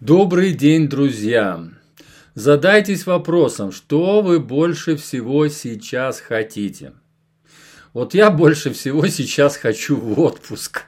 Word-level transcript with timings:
Добрый 0.00 0.52
день, 0.52 0.90
друзья! 0.90 1.58
Задайтесь 2.34 3.06
вопросом, 3.06 3.72
что 3.72 4.20
вы 4.20 4.40
больше 4.40 4.94
всего 4.94 5.48
сейчас 5.48 6.20
хотите? 6.20 6.92
Вот 7.94 8.12
я 8.12 8.30
больше 8.30 8.74
всего 8.74 9.06
сейчас 9.06 9.56
хочу 9.56 9.96
в 9.96 10.20
отпуск. 10.20 10.82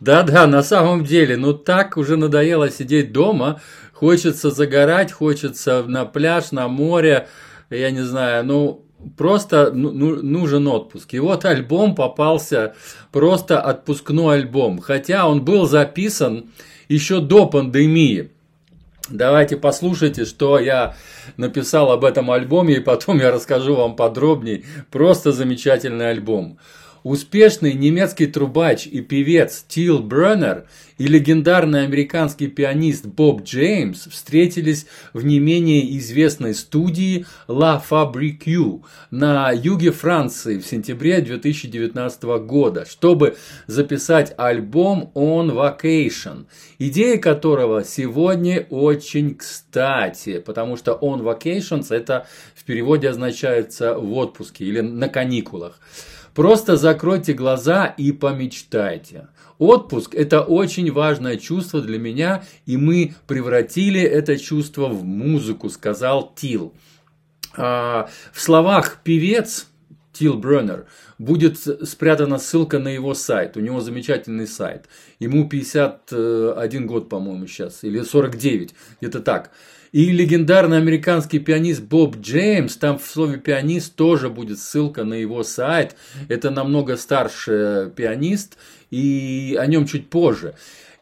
Да-да, 0.00 0.48
на 0.48 0.64
самом 0.64 1.04
деле, 1.04 1.36
ну 1.36 1.54
так 1.54 1.96
уже 1.96 2.16
надоело 2.16 2.68
сидеть 2.68 3.12
дома, 3.12 3.60
хочется 3.92 4.50
загорать, 4.50 5.12
хочется 5.12 5.84
на 5.84 6.04
пляж, 6.04 6.50
на 6.50 6.66
море, 6.66 7.28
я 7.70 7.92
не 7.92 8.02
знаю, 8.02 8.44
ну 8.44 8.84
просто 9.16 9.70
ну, 9.72 9.92
ну 9.92 10.20
нужен 10.20 10.66
отпуск. 10.66 11.14
И 11.14 11.20
вот 11.20 11.44
альбом 11.44 11.94
попался, 11.94 12.74
просто 13.12 13.60
отпускной 13.60 14.38
альбом, 14.38 14.80
хотя 14.80 15.28
он 15.28 15.44
был 15.44 15.68
записан 15.68 16.50
еще 16.88 17.20
до 17.20 17.46
пандемии. 17.46 18.31
Давайте 19.08 19.56
послушайте, 19.56 20.24
что 20.24 20.58
я 20.58 20.94
написал 21.36 21.90
об 21.90 22.04
этом 22.04 22.30
альбоме, 22.30 22.76
и 22.76 22.80
потом 22.80 23.18
я 23.18 23.30
расскажу 23.30 23.74
вам 23.74 23.96
подробнее. 23.96 24.64
Просто 24.90 25.32
замечательный 25.32 26.10
альбом. 26.10 26.58
Успешный 27.02 27.72
немецкий 27.74 28.26
трубач 28.26 28.86
и 28.86 29.00
певец 29.00 29.64
Тил 29.66 29.98
Бреннер 29.98 30.66
и 30.98 31.08
легендарный 31.08 31.82
американский 31.82 32.46
пианист 32.46 33.06
Боб 33.06 33.42
Джеймс 33.42 34.06
встретились 34.06 34.86
в 35.12 35.24
не 35.24 35.40
менее 35.40 35.98
известной 35.98 36.54
студии 36.54 37.26
La 37.48 37.82
Fabrique 37.82 38.82
на 39.10 39.50
юге 39.50 39.90
Франции 39.90 40.58
в 40.58 40.66
сентябре 40.66 41.20
2019 41.20 42.22
года, 42.22 42.86
чтобы 42.88 43.36
записать 43.66 44.32
альбом 44.36 45.10
On 45.16 45.50
Vacation, 45.50 46.44
идея 46.78 47.18
которого 47.18 47.82
сегодня 47.82 48.64
очень 48.70 49.34
кстати, 49.34 50.38
потому 50.38 50.76
что 50.76 50.96
On 51.02 51.20
Vacations 51.20 51.92
это 51.92 52.28
в 52.54 52.62
переводе 52.62 53.08
означается 53.08 53.94
в 53.98 54.12
отпуске 54.12 54.66
или 54.66 54.80
на 54.80 55.08
каникулах. 55.08 55.80
Просто 56.34 56.76
закройте 56.76 57.34
глаза 57.34 57.86
и 57.86 58.12
помечтайте. 58.12 59.28
Отпуск– 59.58 60.14
это 60.16 60.40
очень 60.40 60.90
важное 60.90 61.36
чувство 61.36 61.80
для 61.80 61.98
меня, 61.98 62.42
и 62.66 62.76
мы 62.76 63.14
превратили 63.26 64.00
это 64.00 64.38
чувство 64.38 64.88
в 64.88 65.04
музыку, 65.04 65.68
сказал 65.68 66.32
Тил. 66.34 66.72
А, 67.56 68.08
в 68.32 68.40
словах 68.40 69.00
певец 69.04 69.68
Тил 70.22 70.38
Бреннер 70.38 70.86
будет 71.18 71.58
спрятана 71.58 72.38
ссылка 72.38 72.78
на 72.78 72.86
его 72.86 73.12
сайт. 73.12 73.56
У 73.56 73.60
него 73.60 73.80
замечательный 73.80 74.46
сайт. 74.46 74.84
Ему 75.18 75.48
51 75.48 76.86
год, 76.86 77.08
по-моему, 77.08 77.48
сейчас, 77.48 77.82
или 77.82 78.00
49, 78.02 78.72
где-то 79.00 79.18
так. 79.18 79.50
И 79.90 80.12
легендарный 80.12 80.76
американский 80.76 81.40
пианист 81.40 81.82
Боб 81.82 82.18
Джеймс, 82.18 82.76
там 82.76 83.00
в 83.00 83.04
слове 83.04 83.38
пианист 83.38 83.96
тоже 83.96 84.30
будет 84.30 84.60
ссылка 84.60 85.02
на 85.02 85.14
его 85.14 85.42
сайт. 85.42 85.96
Это 86.28 86.50
намного 86.50 86.96
старше 86.96 87.90
пианист, 87.96 88.58
и 88.92 89.56
о 89.58 89.66
нем 89.66 89.86
чуть 89.86 90.08
позже. 90.08 90.54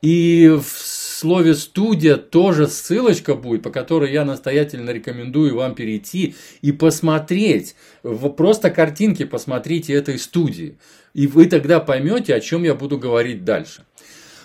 И 0.03 0.49
в 0.49 0.67
слове 0.67 1.55
студия 1.55 2.17
тоже 2.17 2.67
ссылочка 2.67 3.35
будет, 3.35 3.63
по 3.63 3.71
которой 3.71 4.11
я 4.11 4.25
настоятельно 4.25 4.91
рекомендую 4.91 5.55
вам 5.55 5.75
перейти 5.75 6.35
и 6.63 6.73
посмотреть, 6.73 7.75
просто 8.37 8.71
картинки 8.71 9.25
посмотрите 9.25 9.93
этой 9.93 10.19
студии. 10.19 10.79
И 11.13 11.27
вы 11.27 11.47
тогда 11.47 11.81
поймете, 11.81 12.35
о 12.35 12.41
чем 12.41 12.63
я 12.63 12.75
буду 12.75 12.99
говорить 12.99 13.45
дальше. 13.45 13.85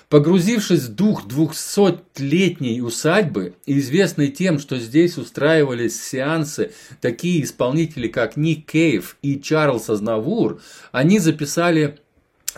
Погрузившись 0.10 0.84
в 0.84 0.96
дух 0.96 1.28
двухсотлетней 1.28 2.82
усадьбы, 2.82 3.56
известной 3.66 4.28
тем, 4.28 4.60
что 4.60 4.78
здесь 4.78 5.18
устраивались 5.18 6.00
сеансы 6.00 6.74
такие 7.02 7.44
исполнители, 7.44 8.08
как 8.08 8.38
Ник 8.38 8.70
Кейв 8.70 9.18
и 9.24 9.40
Чарльз 9.40 9.90
Азнавур, 9.90 10.62
они 10.92 11.18
записали 11.20 12.00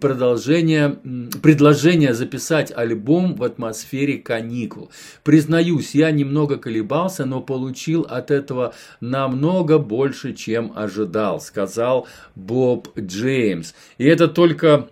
продолжения, 0.00 0.98
предложения 1.42 2.14
записать 2.14 2.72
альбом 2.74 3.34
в 3.34 3.44
атмосфере 3.44 4.18
каникул. 4.18 4.90
Признаюсь, 5.24 5.94
я 5.94 6.10
немного 6.10 6.56
колебался, 6.56 7.24
но 7.24 7.40
получил 7.40 8.02
от 8.02 8.30
этого 8.30 8.74
намного 9.00 9.78
больше, 9.78 10.34
чем 10.34 10.72
ожидал, 10.74 11.40
сказал 11.40 12.06
Боб 12.34 12.88
Джеймс. 12.98 13.74
И 13.98 14.04
это 14.04 14.28
только 14.28 14.88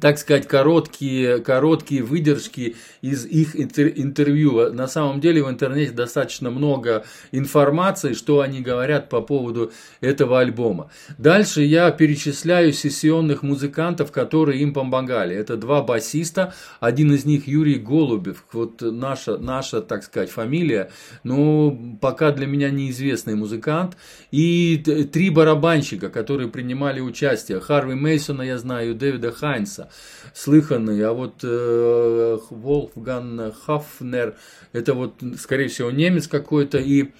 так 0.00 0.18
сказать, 0.18 0.46
короткие, 0.46 1.38
короткие 1.38 2.02
выдержки 2.02 2.76
из 3.00 3.26
их 3.26 3.56
интервью. 3.56 4.72
На 4.72 4.86
самом 4.86 5.20
деле 5.20 5.42
в 5.42 5.50
интернете 5.50 5.92
достаточно 5.92 6.50
много 6.50 7.04
информации, 7.32 8.14
что 8.14 8.40
они 8.40 8.60
говорят 8.60 9.08
по 9.08 9.20
поводу 9.20 9.72
этого 10.00 10.40
альбома. 10.40 10.90
Дальше 11.18 11.62
я 11.62 11.90
перечисляю 11.90 12.72
сессионных 12.72 13.42
музыкантов, 13.42 14.12
которые 14.12 14.60
им 14.62 14.72
помогали. 14.72 15.34
Это 15.34 15.56
два 15.56 15.82
басиста, 15.82 16.54
один 16.80 17.12
из 17.12 17.24
них 17.24 17.46
Юрий 17.46 17.76
Голубев, 17.78 18.44
вот 18.52 18.80
наша, 18.80 19.38
наша 19.38 19.80
так 19.80 20.04
сказать, 20.04 20.30
фамилия, 20.30 20.90
но 21.24 21.76
пока 22.00 22.30
для 22.30 22.46
меня 22.46 22.70
неизвестный 22.70 23.34
музыкант, 23.34 23.96
и 24.30 24.76
три 25.12 25.30
барабанщика, 25.30 26.08
которые 26.08 26.48
принимали 26.48 27.00
участие. 27.00 27.60
Харви 27.60 27.94
Мейсона 27.94 28.42
я 28.42 28.58
знаю, 28.58 28.94
Дэвида 28.94 29.32
Хайнса. 29.32 29.81
Гесса 29.82 29.88
слыханный, 30.34 31.04
а 31.04 31.12
вот 31.12 31.40
э, 31.42 32.38
Волфган 32.50 33.52
Хафнер, 33.64 34.36
это 34.72 34.94
вот, 34.94 35.14
скорее 35.38 35.68
всего, 35.68 35.90
немец 35.90 36.26
какой-то, 36.26 36.78
и 36.78 37.10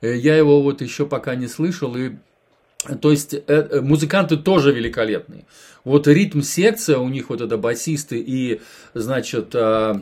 э, 0.00 0.16
я 0.16 0.36
его 0.36 0.62
вот 0.62 0.82
еще 0.82 1.06
пока 1.06 1.34
не 1.34 1.48
слышал, 1.48 1.96
и 1.96 2.12
то 3.00 3.10
есть 3.10 3.34
э, 3.34 3.42
э, 3.46 3.80
музыканты 3.80 4.36
тоже 4.36 4.72
великолепные. 4.72 5.46
Вот 5.84 6.06
ритм 6.08 6.40
секция 6.40 6.98
у 6.98 7.08
них 7.08 7.30
вот 7.30 7.40
это 7.40 7.56
басисты 7.56 8.18
и, 8.18 8.60
значит, 8.94 9.54
Э, 9.54 9.94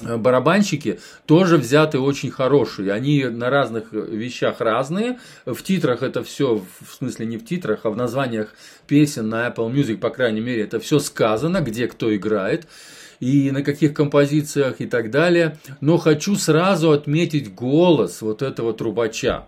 барабанщики 0.00 1.00
тоже 1.26 1.56
взяты 1.56 1.98
очень 1.98 2.30
хорошие. 2.30 2.92
Они 2.92 3.24
на 3.24 3.50
разных 3.50 3.92
вещах 3.92 4.60
разные. 4.60 5.18
В 5.46 5.62
титрах 5.62 6.02
это 6.02 6.22
все, 6.22 6.62
в 6.80 6.94
смысле 6.94 7.26
не 7.26 7.36
в 7.36 7.44
титрах, 7.44 7.80
а 7.84 7.90
в 7.90 7.96
названиях 7.96 8.54
песен 8.86 9.28
на 9.28 9.48
Apple 9.48 9.72
Music, 9.72 9.98
по 9.98 10.10
крайней 10.10 10.40
мере, 10.40 10.62
это 10.62 10.80
все 10.80 10.98
сказано, 10.98 11.60
где 11.60 11.86
кто 11.86 12.14
играет 12.14 12.66
и 13.20 13.50
на 13.50 13.62
каких 13.62 13.94
композициях 13.94 14.80
и 14.80 14.86
так 14.86 15.10
далее. 15.10 15.58
Но 15.80 15.98
хочу 15.98 16.36
сразу 16.36 16.90
отметить 16.90 17.54
голос 17.54 18.22
вот 18.22 18.42
этого 18.42 18.72
трубача. 18.72 19.46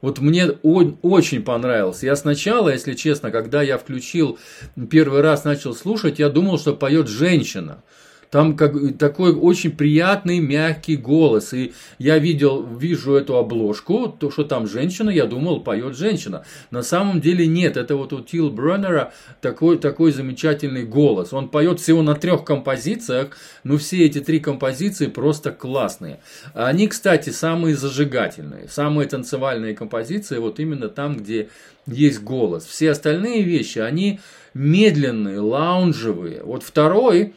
Вот 0.00 0.18
мне 0.18 0.46
очень 0.48 1.42
понравился. 1.44 2.06
Я 2.06 2.16
сначала, 2.16 2.70
если 2.70 2.94
честно, 2.94 3.30
когда 3.30 3.62
я 3.62 3.78
включил 3.78 4.38
первый 4.90 5.20
раз 5.20 5.44
начал 5.44 5.74
слушать, 5.74 6.18
я 6.18 6.28
думал, 6.28 6.58
что 6.58 6.74
поет 6.74 7.06
женщина. 7.06 7.84
Там 8.32 8.56
как, 8.56 8.72
такой 8.96 9.34
очень 9.34 9.72
приятный, 9.72 10.38
мягкий 10.38 10.96
голос. 10.96 11.52
И 11.52 11.74
я 11.98 12.18
видел, 12.18 12.64
вижу 12.64 13.14
эту 13.14 13.36
обложку, 13.36 14.08
то, 14.08 14.30
что 14.30 14.44
там 14.44 14.66
женщина, 14.66 15.10
я 15.10 15.26
думал, 15.26 15.60
поет 15.60 15.94
женщина. 15.94 16.42
На 16.70 16.82
самом 16.82 17.20
деле 17.20 17.46
нет, 17.46 17.76
это 17.76 17.94
вот 17.94 18.14
у 18.14 18.22
Тил 18.22 18.48
Бреннера 18.48 19.12
такой, 19.42 19.76
такой 19.76 20.12
замечательный 20.12 20.84
голос. 20.84 21.34
Он 21.34 21.50
поет 21.50 21.78
всего 21.78 22.00
на 22.00 22.14
трех 22.14 22.46
композициях, 22.46 23.36
но 23.64 23.76
все 23.76 24.06
эти 24.06 24.20
три 24.20 24.40
композиции 24.40 25.08
просто 25.08 25.50
классные. 25.50 26.20
Они, 26.54 26.88
кстати, 26.88 27.28
самые 27.28 27.76
зажигательные, 27.76 28.66
самые 28.66 29.08
танцевальные 29.08 29.74
композиции, 29.74 30.38
вот 30.38 30.58
именно 30.58 30.88
там, 30.88 31.18
где 31.18 31.50
есть 31.86 32.22
голос. 32.22 32.64
Все 32.64 32.92
остальные 32.92 33.42
вещи, 33.42 33.78
они 33.78 34.20
медленные, 34.54 35.38
лаунжевые. 35.38 36.42
Вот 36.42 36.62
второй, 36.62 37.34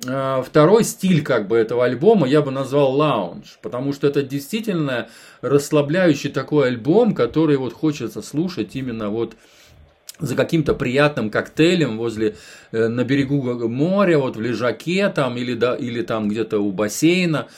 второй 0.00 0.84
стиль 0.84 1.22
как 1.22 1.46
бы 1.46 1.56
этого 1.56 1.84
альбома 1.84 2.26
я 2.26 2.42
бы 2.42 2.50
назвал 2.50 2.92
лаунж, 2.92 3.58
потому 3.62 3.92
что 3.92 4.08
это 4.08 4.22
действительно 4.22 5.08
расслабляющий 5.42 6.30
такой 6.30 6.68
альбом, 6.68 7.14
который 7.14 7.56
вот 7.56 7.72
хочется 7.72 8.20
слушать 8.22 8.74
именно 8.74 9.10
вот 9.10 9.36
за 10.18 10.36
каким-то 10.36 10.74
приятным 10.74 11.30
коктейлем 11.30 11.98
возле 11.98 12.36
э, 12.70 12.88
на 12.88 13.04
берегу 13.04 13.68
моря, 13.68 14.18
вот 14.18 14.36
в 14.36 14.40
лежаке 14.40 15.08
там 15.08 15.36
или 15.36 15.54
да 15.54 15.74
или 15.74 16.02
там 16.02 16.28
где-то 16.28 16.60
у 16.60 16.70
бассейна. 16.70 17.48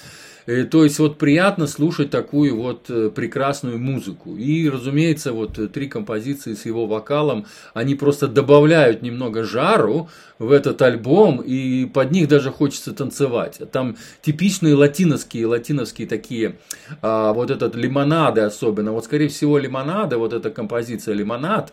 Э, 0.46 0.64
то 0.64 0.84
есть 0.84 0.98
вот 0.98 1.18
приятно 1.18 1.66
слушать 1.66 2.10
такую 2.10 2.56
вот 2.56 2.90
э, 2.90 3.10
прекрасную 3.10 3.78
музыку. 3.78 4.36
И, 4.36 4.68
разумеется, 4.68 5.32
вот 5.32 5.58
э, 5.58 5.68
три 5.68 5.88
композиции 5.88 6.54
с 6.54 6.66
его 6.66 6.86
вокалом, 6.86 7.46
они 7.72 7.94
просто 7.94 8.28
добавляют 8.28 9.02
немного 9.02 9.44
жару 9.44 10.08
в 10.38 10.50
этот 10.50 10.82
альбом, 10.82 11.40
и 11.40 11.86
под 11.86 12.10
них 12.10 12.28
даже 12.28 12.50
хочется 12.50 12.92
танцевать. 12.92 13.60
Там 13.70 13.96
типичные 14.22 14.74
латиновские, 14.74 15.46
латиновские 15.46 16.08
такие, 16.08 16.56
а, 17.02 17.32
вот 17.32 17.50
этот 17.50 17.76
лимонады 17.76 18.40
особенно. 18.40 18.92
Вот, 18.92 19.04
скорее 19.04 19.28
всего, 19.28 19.58
лимонада, 19.58 20.18
вот 20.18 20.32
эта 20.32 20.50
композиция 20.50 21.14
лимонад, 21.14 21.72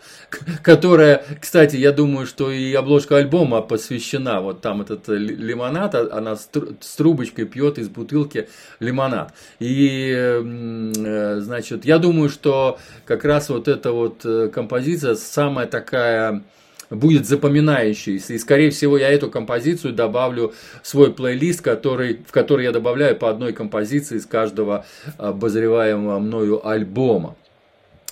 которая, 0.63 1.25
кстати, 1.39 1.75
я 1.75 1.91
думаю, 1.91 2.27
что 2.27 2.51
и 2.51 2.73
обложка 2.73 3.17
альбома 3.17 3.61
посвящена. 3.61 4.41
Вот 4.41 4.61
там 4.61 4.81
этот 4.81 5.07
лимонад, 5.07 5.95
а, 5.95 6.09
она 6.11 6.35
с 6.35 6.95
трубочкой 6.95 7.45
пьет 7.45 7.79
из 7.79 7.89
бутылки 7.89 8.47
лимонад. 8.79 9.33
И, 9.59 10.13
э, 10.15 11.37
значит, 11.41 11.85
я 11.85 11.97
думаю, 11.97 12.29
что 12.29 12.79
как 13.05 13.25
раз 13.25 13.49
вот 13.49 13.67
эта 13.67 13.91
вот 13.91 14.25
э, 14.25 14.49
композиция 14.49 15.15
самая 15.15 15.67
такая 15.67 16.43
будет 16.91 17.25
запоминающейся. 17.25 18.33
И, 18.33 18.37
скорее 18.37 18.69
всего, 18.69 18.97
я 18.97 19.09
эту 19.09 19.31
композицию 19.31 19.93
добавлю 19.93 20.53
в 20.83 20.87
свой 20.87 21.13
плейлист, 21.13 21.61
который, 21.61 22.19
в 22.27 22.31
который 22.31 22.65
я 22.65 22.71
добавляю 22.71 23.15
по 23.15 23.29
одной 23.29 23.53
композиции 23.53 24.17
из 24.17 24.25
каждого 24.25 24.85
обозреваемого 25.17 26.19
мною 26.19 26.67
альбома. 26.67 27.35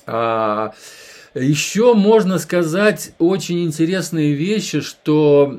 А, 0.06 0.74
еще 1.35 1.93
можно 1.93 2.39
сказать 2.39 3.13
очень 3.19 3.63
интересные 3.63 4.33
вещи, 4.33 4.81
что 4.81 5.55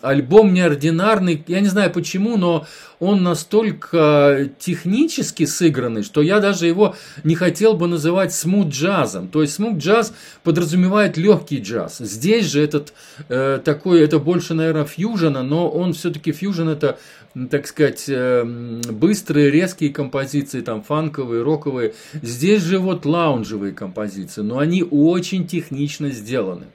альбом 0.00 0.54
неординарный, 0.54 1.44
я 1.46 1.60
не 1.60 1.68
знаю 1.68 1.90
почему, 1.90 2.36
но 2.36 2.66
он 2.98 3.22
настолько 3.22 4.50
технически 4.58 5.44
сыгранный, 5.44 6.02
что 6.04 6.22
я 6.22 6.38
даже 6.38 6.66
его 6.66 6.94
не 7.24 7.34
хотел 7.34 7.74
бы 7.74 7.88
называть 7.88 8.32
смут 8.32 8.68
джазом. 8.68 9.28
То 9.28 9.42
есть 9.42 9.54
смут 9.54 9.78
джаз 9.78 10.14
подразумевает 10.44 11.16
легкий 11.16 11.60
джаз. 11.60 11.98
Здесь 11.98 12.46
же 12.46 12.62
этот 12.62 12.92
э, 13.28 13.60
такой, 13.64 14.02
это 14.02 14.18
больше, 14.18 14.54
наверное, 14.54 14.84
фьюжена, 14.84 15.42
но 15.42 15.68
он 15.68 15.94
все-таки 15.94 16.30
фьюжен 16.30 16.68
это 16.68 16.98
так 17.50 17.66
сказать, 17.66 18.04
э, 18.08 18.44
быстрые, 18.44 19.50
резкие 19.50 19.90
композиции, 19.90 20.60
там, 20.60 20.82
фанковые, 20.82 21.42
роковые. 21.42 21.94
Здесь 22.20 22.62
же 22.62 22.78
вот 22.78 23.06
лаунжевые 23.06 23.72
композиции, 23.72 24.42
но 24.42 24.58
они 24.58 24.82
очень 25.12 25.46
технично 25.46 26.10
сделаны. 26.10 26.66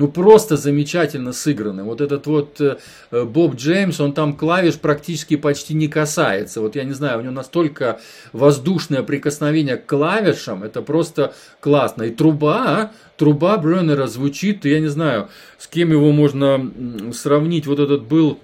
Ну, 0.00 0.08
просто 0.08 0.56
замечательно 0.56 1.32
сыграны. 1.34 1.82
Вот 1.82 2.00
этот 2.00 2.26
вот 2.26 2.58
э, 2.58 2.78
Боб 3.10 3.56
Джеймс, 3.56 4.00
он 4.00 4.14
там 4.14 4.34
клавиш 4.34 4.78
практически 4.78 5.36
почти 5.36 5.74
не 5.74 5.88
касается. 5.88 6.62
Вот 6.62 6.74
я 6.74 6.84
не 6.84 6.94
знаю, 6.94 7.18
у 7.18 7.22
него 7.22 7.34
настолько 7.34 8.00
воздушное 8.32 9.02
прикосновение 9.02 9.76
к 9.76 9.84
клавишам, 9.84 10.62
это 10.62 10.80
просто 10.80 11.34
классно. 11.60 12.04
И 12.04 12.10
труба, 12.10 12.92
труба 13.18 13.58
Брюнера 13.58 14.06
звучит, 14.06 14.64
я 14.64 14.80
не 14.80 14.88
знаю, 14.88 15.28
с 15.58 15.66
кем 15.66 15.90
его 15.90 16.12
можно 16.12 17.12
сравнить. 17.12 17.66
Вот 17.66 17.78
этот 17.78 18.04
был 18.04 18.38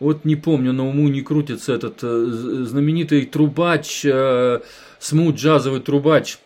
вот 0.00 0.24
не 0.24 0.36
помню, 0.36 0.72
на 0.72 0.86
уму 0.86 1.08
не 1.08 1.22
крутится 1.22 1.74
этот 1.74 1.98
э, 2.02 2.26
знаменитый 2.64 3.24
трубач, 3.26 4.04
э, 4.04 4.60
смут 4.98 5.36
джазовый 5.36 5.80
трубач. 5.80 6.38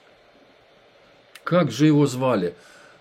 Как 1.45 1.71
же 1.71 1.87
его 1.87 2.07
звали? 2.07 2.55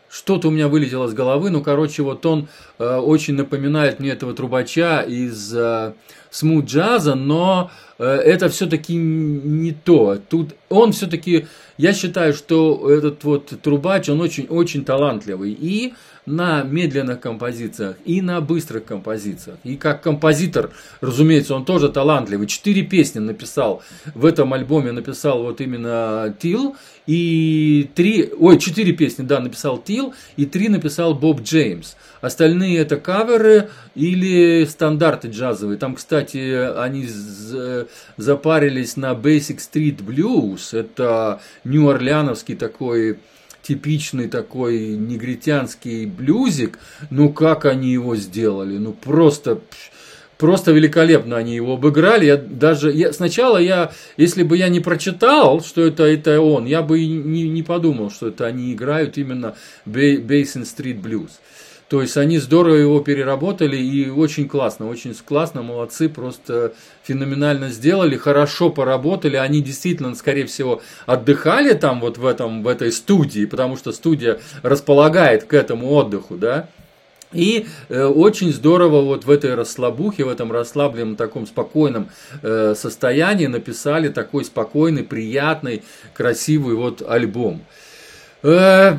Что-то 0.10 0.50
у 0.50 0.52
меня 0.52 0.68
вылетело 0.68 1.08
с 1.08 1.14
головы, 1.14 1.50
ну, 1.52 1.62
короче, 1.62 2.04
вот 2.04 2.26
он 2.26 2.50
э, 2.80 2.98
очень 2.98 3.36
напоминает 3.36 4.02
мне 4.02 4.10
этого 4.10 4.34
трубача 4.34 5.00
из 5.02 5.56
э, 5.56 5.94
смут 6.30 6.66
джаза, 6.66 7.16
но 7.16 7.72
э, 7.98 8.04
это 8.04 8.50
все-таки 8.50 8.94
не 8.94 9.72
то. 9.72 10.18
Тут 10.28 10.56
он 10.68 10.92
все-таки, 10.92 11.48
я 11.78 11.94
считаю, 11.94 12.34
что 12.34 12.90
этот 12.92 13.24
вот 13.24 13.54
трубач, 13.62 14.10
он 14.10 14.20
очень-очень 14.20 14.84
талантливый. 14.84 15.56
И 15.58 15.94
на 16.32 16.64
медленных 16.64 17.20
композициях 17.20 17.98
и 18.06 18.22
на 18.22 18.42
быстрых 18.42 18.86
композициях. 18.86 19.58
И 19.64 19.76
как 19.76 20.02
композитор, 20.02 20.72
разумеется, 21.02 21.54
он 21.54 21.66
тоже 21.66 21.90
талантливый. 21.90 22.48
Четыре 22.48 22.84
песни 22.84 23.20
написал 23.20 23.84
в 24.16 24.26
этом 24.26 24.54
альбоме, 24.54 24.92
написал 24.92 25.44
вот 25.44 25.62
именно 25.62 26.34
Тил. 26.40 26.76
И 27.08 27.90
три, 27.96 28.32
ой, 28.40 28.60
четыре 28.60 28.94
песни, 28.94 29.24
да, 29.24 29.40
написал 29.40 29.78
Тил, 29.78 30.14
и 30.38 30.46
три 30.46 30.70
написал 30.70 31.14
Боб 31.14 31.42
Джеймс. 31.42 31.96
Остальные 32.22 32.78
это 32.78 32.98
каверы 32.98 33.70
или 33.96 34.66
стандарты 34.66 35.28
джазовые. 35.28 35.78
Там, 35.78 35.96
кстати, 35.96 36.78
они 36.78 37.08
запарились 38.18 38.96
на 38.96 39.14
Basic 39.14 39.58
Street 39.58 39.98
Blues. 39.98 40.78
Это 40.78 41.42
нью-орлеановский 41.64 42.56
такой 42.56 43.18
типичный 43.62 44.28
такой 44.28 44.96
негритянский 44.96 46.06
блюзик, 46.06 46.80
ну 47.10 47.32
как 47.32 47.66
они 47.66 47.92
его 47.92 48.16
сделали, 48.16 48.78
ну 48.78 48.94
просто 48.94 49.62
просто 50.42 50.72
великолепно 50.72 51.38
они 51.38 51.54
его 51.54 51.74
обыграли. 51.74 52.26
Я 52.26 52.36
даже 52.36 52.92
я, 52.92 53.14
сначала 53.14 53.60
я, 53.60 53.92
если 54.18 54.42
бы 54.42 54.58
я 54.58 54.70
не 54.70 54.80
прочитал, 54.80 55.62
что 55.62 55.86
это 55.86 56.04
это 56.04 56.42
он, 56.42 56.66
я 56.66 56.82
бы 56.82 57.00
не, 57.06 57.48
не 57.48 57.62
подумал, 57.62 58.10
что 58.10 58.30
это 58.30 58.48
они 58.48 58.74
играют 58.74 59.20
именно 59.20 59.56
Basin 59.86 60.64
Street 60.64 61.00
Blues. 61.00 61.30
То 61.90 62.02
есть 62.02 62.18
они 62.18 62.40
здорово 62.40 62.76
его 62.76 63.02
переработали 63.02 63.78
и 63.78 64.10
очень 64.10 64.48
классно, 64.48 64.88
очень 64.90 65.14
классно, 65.14 65.62
молодцы, 65.62 66.10
просто 66.10 66.74
феноменально 67.04 67.70
сделали, 67.70 68.16
хорошо 68.16 68.72
поработали. 68.72 69.36
Они 69.36 69.62
действительно, 69.62 70.16
скорее 70.16 70.48
всего, 70.48 70.82
отдыхали 71.06 71.74
там 71.74 72.00
вот 72.00 72.18
в, 72.18 72.26
этом, 72.26 72.64
в 72.64 72.68
этой 72.68 72.92
студии, 72.92 73.46
потому 73.46 73.78
что 73.78 73.92
студия 73.92 74.40
располагает 74.64 75.44
к 75.44 75.54
этому 75.54 75.92
отдыху, 75.92 76.36
да. 76.36 76.68
И 77.34 77.68
э, 77.90 78.04
очень 78.04 78.52
здорово 78.52 79.02
вот 79.02 79.26
в 79.26 79.32
этой 79.32 79.56
расслабухе, 79.56 80.26
в 80.26 80.30
этом 80.30 80.52
расслабленном 80.52 81.16
таком 81.16 81.48
спокойном 81.48 82.10
э, 82.42 82.74
состоянии 82.76 83.48
написали 83.48 84.10
такой 84.10 84.44
спокойный, 84.44 85.04
приятный, 85.04 85.84
красивый 86.14 86.76
вот 86.76 87.02
альбом. 87.08 87.62
Э, 88.44 88.98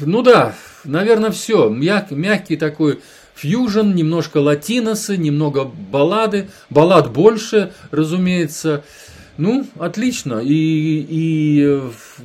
ну 0.00 0.22
да, 0.22 0.54
наверное, 0.84 1.30
все. 1.30 1.68
Мяг, 1.68 2.10
мягкий 2.10 2.56
такой 2.56 3.00
фьюжн, 3.34 3.94
немножко 3.94 4.38
латиносы, 4.38 5.16
немного 5.16 5.64
баллады. 5.64 6.48
Баллад 6.70 7.10
больше, 7.10 7.72
разумеется. 7.90 8.84
Ну, 9.38 9.66
отлично. 9.78 10.40
И, 10.44 11.06
и 11.08 11.80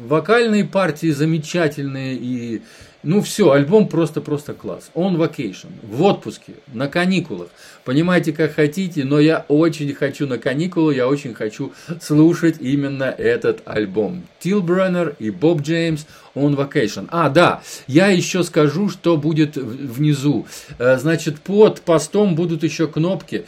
вокальные 0.06 0.66
партии 0.66 1.12
замечательные, 1.12 2.16
и 2.16 2.62
ну 3.04 3.22
все, 3.22 3.52
альбом 3.52 3.88
просто-просто 3.88 4.54
класс. 4.54 4.90
Он 4.94 5.16
vacation, 5.16 5.70
в 5.84 6.02
отпуске, 6.04 6.54
на 6.74 6.88
каникулах. 6.88 7.50
Понимаете, 7.86 8.34
как 8.34 8.54
хотите, 8.56 9.06
но 9.06 9.20
я 9.20 9.46
очень 9.48 9.94
хочу 9.94 10.28
на 10.28 10.38
каникулы, 10.38 10.96
я 10.96 11.08
очень 11.08 11.34
хочу 11.34 11.72
слушать 12.02 12.58
именно 12.60 13.06
этот 13.06 13.62
альбом. 13.66 14.24
Тил 14.40 14.62
Бреннер 14.62 15.16
и 15.20 15.30
Боб 15.30 15.62
Джеймс 15.62 16.06
on 16.36 16.56
Vacation. 16.56 17.08
А, 17.10 17.30
да, 17.30 17.62
я 17.88 18.08
еще 18.08 18.44
скажу, 18.44 18.90
что 18.90 19.16
будет 19.16 19.56
внизу. 19.56 20.46
Э, 20.78 20.98
значит, 20.98 21.40
под 21.40 21.82
постом 21.82 22.36
будут 22.36 22.64
еще 22.64 22.88
кнопки, 22.88 23.46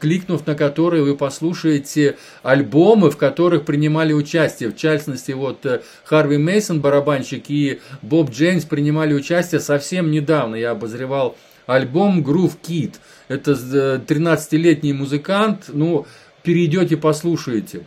кликнув 0.00 0.46
на 0.46 0.54
которые 0.54 1.02
вы 1.02 1.16
послушаете 1.16 2.16
альбомы, 2.42 3.10
в 3.10 3.16
которых 3.16 3.64
принимали 3.64 4.12
участие. 4.12 4.70
В 4.70 4.76
частности, 4.76 5.32
вот 5.32 5.64
Харви 6.04 6.38
Мейсон, 6.38 6.80
барабанщик, 6.80 7.44
и 7.48 7.80
Боб 8.02 8.30
Джеймс 8.30 8.64
принимали 8.64 9.14
участие 9.14 9.60
совсем 9.60 10.10
недавно. 10.10 10.54
Я 10.54 10.72
обозревал 10.72 11.36
альбом 11.66 12.20
Groove 12.22 12.56
Kid. 12.62 12.96
Это 13.28 13.52
13-летний 13.52 14.92
э, 14.92 14.94
музыкант, 14.94 15.64
ну, 15.68 16.06
перейдете, 16.42 16.96
послушаете. 16.96 17.82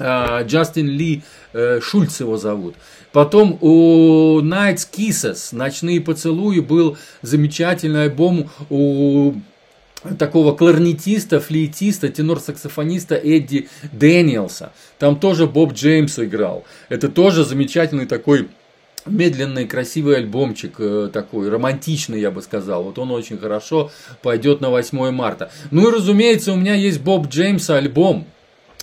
А, 0.00 0.42
Джастин 0.44 0.88
Ли 0.88 1.22
э, 1.52 1.80
Шульц 1.80 2.20
его 2.20 2.36
зовут. 2.36 2.76
Потом 3.12 3.58
у 3.60 4.40
Nights 4.40 4.86
Kisses, 4.92 5.54
Ночные 5.54 6.00
поцелуи, 6.00 6.60
был 6.60 6.96
замечательный 7.22 8.04
альбом 8.04 8.50
у 8.70 9.34
такого 10.18 10.54
кларнетиста, 10.54 11.40
флейтиста, 11.40 12.08
тенор-саксофониста 12.08 13.16
Эдди 13.16 13.68
Дэниелса. 13.92 14.72
Там 14.98 15.18
тоже 15.18 15.46
Боб 15.46 15.72
Джеймс 15.72 16.18
играл. 16.18 16.64
Это 16.88 17.08
тоже 17.08 17.44
замечательный 17.44 18.06
такой 18.06 18.48
медленный, 19.06 19.66
красивый 19.66 20.16
альбомчик 20.16 20.74
э, 20.78 21.10
такой, 21.12 21.48
романтичный, 21.48 22.20
я 22.20 22.30
бы 22.30 22.42
сказал. 22.42 22.84
Вот 22.84 22.98
он 22.98 23.10
очень 23.10 23.38
хорошо 23.38 23.90
пойдет 24.22 24.60
на 24.60 24.70
8 24.70 25.10
марта. 25.10 25.50
Ну 25.70 25.88
и, 25.88 25.94
разумеется, 25.94 26.52
у 26.52 26.56
меня 26.56 26.74
есть 26.74 27.00
Боб 27.00 27.28
Джеймса 27.28 27.76
альбом. 27.76 28.26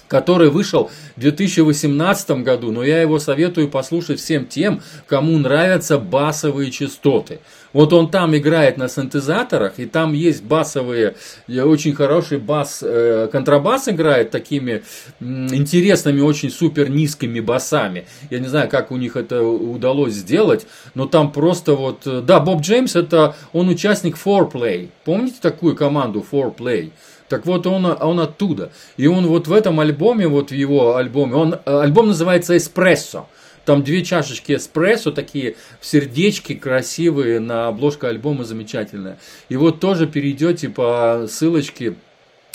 Который 0.08 0.50
вышел 0.50 0.90
в 1.16 1.20
2018 1.20 2.44
году, 2.44 2.72
но 2.72 2.84
я 2.84 3.02
его 3.02 3.20
советую 3.20 3.70
послушать 3.70 4.20
всем 4.20 4.46
тем, 4.46 4.82
кому 5.08 5.38
нравятся 5.38 5.98
басовые 5.98 6.72
частоты. 6.72 7.40
Вот 7.76 7.92
он 7.92 8.10
там 8.10 8.34
играет 8.38 8.78
на 8.78 8.88
синтезаторах, 8.88 9.80
и 9.80 9.86
там 9.86 10.14
есть 10.14 10.44
басовые, 10.44 11.16
очень 11.50 11.94
хороший 11.94 12.38
бас, 12.38 12.80
э, 12.82 13.28
контрабас 13.30 13.90
играет 13.90 14.32
такими 14.32 14.84
интересными, 15.20 16.22
очень 16.22 16.52
супер 16.52 16.90
низкими 16.90 17.42
басами. 17.42 18.06
Я 18.30 18.40
не 18.40 18.48
знаю, 18.48 18.70
как 18.70 18.92
у 18.92 18.96
них 18.96 19.18
это 19.18 19.44
удалось 19.44 20.14
сделать, 20.14 20.66
но 20.94 21.06
там 21.06 21.34
просто 21.34 21.74
вот... 21.74 22.08
Э, 22.08 22.22
да, 22.22 22.40
Боб 22.40 22.62
Джеймс, 22.62 22.96
это 22.96 23.36
он 23.52 23.68
участник 23.68 24.16
4Play. 24.16 24.88
Помните 25.04 25.36
такую 25.42 25.76
команду 25.76 26.26
4Play? 26.32 26.92
Так 27.30 27.46
вот, 27.46 27.66
он, 27.68 27.86
он 27.86 28.20
оттуда. 28.20 28.72
И 28.98 29.08
он 29.08 29.28
вот 29.28 29.48
в 29.48 29.54
этом 29.54 29.80
альбоме, 29.80 30.28
вот 30.28 30.52
в 30.52 30.54
его 30.54 30.96
альбоме, 30.96 31.36
он, 31.36 31.54
э, 31.54 31.60
альбом 31.66 32.08
называется 32.08 32.56
«Эспрессо». 32.56 33.28
Там 33.66 33.84
две 33.84 34.06
чашечки 34.06 34.54
эспрессо, 34.54 35.12
такие 35.12 35.56
в 35.82 35.86
сердечки 35.86 36.54
красивые, 36.54 37.40
на 37.40 37.68
обложка 37.68 38.10
альбома 38.10 38.44
замечательная. 38.44 39.18
И 39.50 39.56
вот 39.56 39.80
тоже 39.80 40.06
перейдете 40.08 40.70
по 40.70 41.26
ссылочке 41.28 41.96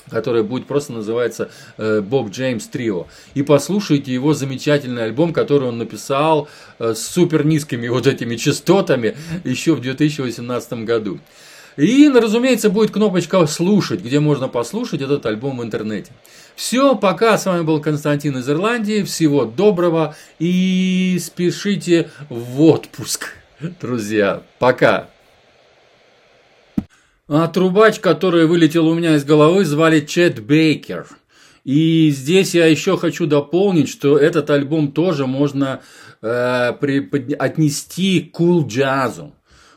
которая 0.09 0.43
будет 0.43 0.67
просто 0.67 0.93
называться 0.93 1.51
э, 1.79 2.01
Боб 2.01 2.31
Джеймс 2.31 2.67
Трио. 2.67 3.07
И 3.35 3.43
послушайте 3.43 4.13
его 4.13 4.35
замечательный 4.35 5.05
альбом, 5.05 5.33
который 5.33 5.69
он 5.69 5.79
написал 5.79 6.49
э, 6.81 6.95
с 6.95 7.07
супер 7.07 7.47
низкими 7.47 7.87
вот 7.87 8.09
этими 8.09 8.35
частотами 8.35 9.17
еще 9.45 9.75
в 9.75 9.81
2018 9.81 10.73
году. 10.85 11.21
И, 11.77 12.09
разумеется, 12.09 12.71
будет 12.71 12.91
кнопочка 12.91 13.47
«Слушать», 13.47 14.01
где 14.01 14.21
можно 14.21 14.49
послушать 14.49 15.03
этот 15.03 15.25
альбом 15.27 15.59
в 15.59 15.63
интернете. 15.63 16.13
Все, 16.57 16.95
пока. 16.95 17.39
С 17.39 17.47
вами 17.47 17.63
был 17.63 17.81
Константин 17.81 18.37
из 18.39 18.49
Ирландии. 18.51 19.03
Всего 19.03 19.45
доброго 19.45 20.15
и 20.39 21.19
спешите 21.21 22.11
в 22.29 22.63
отпуск, 22.63 23.35
друзья. 23.81 24.43
Пока. 24.59 25.09
А 27.29 27.47
трубач, 27.47 28.01
который 28.01 28.47
вылетел 28.47 28.89
у 28.89 28.95
меня 28.95 29.15
из 29.15 29.25
головы, 29.25 29.65
звали 29.65 30.01
Чет 30.01 30.45
Бейкер. 30.45 31.07
И 31.65 32.11
здесь 32.11 32.55
я 32.55 32.67
еще 32.67 32.97
хочу 32.97 33.27
дополнить, 33.27 33.89
что 33.89 34.19
этот 34.19 34.51
альбом 34.51 34.93
тоже 34.93 35.27
можно 35.27 35.81
э, 36.23 36.73
при, 36.81 37.01
под, 37.01 37.33
отнести 37.39 38.21
к 38.21 38.33
кул 38.33 38.67
джазу. 38.67 39.33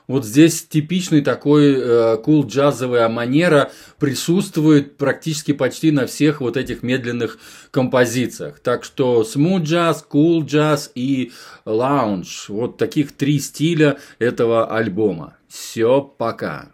Вот 0.07 0.25
здесь 0.25 0.63
типичный 0.67 1.21
такой 1.21 1.75
э, 1.77 2.17
кул 2.17 2.45
джазовая 2.45 3.07
манера 3.07 3.71
присутствует 3.99 4.97
практически 4.97 5.53
почти 5.53 5.91
на 5.91 6.07
всех 6.07 6.41
вот 6.41 6.57
этих 6.57 6.83
медленных 6.83 7.37
композициях. 7.71 8.59
Так 8.59 8.83
что 8.83 9.23
смут 9.23 9.63
джаз, 9.63 10.03
кул 10.03 10.43
джаз 10.43 10.91
и 10.93 11.31
лаунж. 11.65 12.49
Вот 12.49 12.77
таких 12.77 13.13
три 13.13 13.39
стиля 13.39 13.97
этого 14.19 14.75
альбома. 14.75 15.37
Все, 15.47 16.01
пока. 16.01 16.72